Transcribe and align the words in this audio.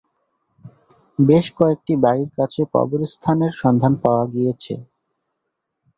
বেশ 1.19 1.45
কয়েকটি 1.57 1.93
বাড়ির 2.03 2.29
কাছে 2.37 2.61
কবরস্থানের 2.73 3.53
সন্ধান 3.61 3.93
পাওয়া 4.03 4.25
গিয়েছে। 4.33 4.73